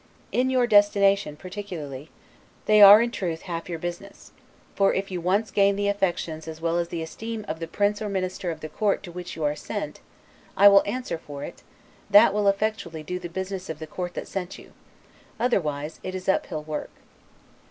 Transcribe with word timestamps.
In 0.31 0.49
your 0.49 0.65
destination 0.65 1.35
particularly, 1.35 2.09
they 2.65 2.81
are 2.81 3.03
in 3.03 3.11
truth 3.11 3.43
half 3.43 3.69
your 3.69 3.77
business: 3.77 4.31
for, 4.73 4.95
if 4.95 5.11
you 5.11 5.21
once 5.21 5.51
gain 5.51 5.75
the 5.75 5.87
affections 5.89 6.47
as 6.47 6.59
well 6.59 6.79
as 6.79 6.87
the 6.87 7.03
esteem 7.03 7.45
of 7.47 7.59
the 7.59 7.67
prince 7.67 8.01
or 8.01 8.09
minister 8.09 8.49
of 8.49 8.61
the 8.61 8.67
court 8.67 9.03
to 9.03 9.11
which 9.11 9.35
you 9.35 9.43
are 9.43 9.55
sent, 9.55 9.99
I 10.57 10.69
will 10.69 10.81
answer 10.87 11.19
for 11.19 11.43
it, 11.43 11.61
that 12.09 12.33
will 12.33 12.47
effectually 12.47 13.03
do 13.03 13.19
the 13.19 13.29
business 13.29 13.69
of 13.69 13.77
the 13.77 13.85
court 13.85 14.15
that 14.15 14.27
sent 14.27 14.57
you; 14.57 14.71
otherwise 15.39 15.99
it 16.01 16.15
is 16.15 16.27
up 16.27 16.47
hill 16.47 16.63
work. 16.63 16.89